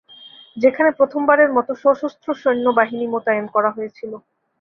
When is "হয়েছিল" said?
3.71-4.11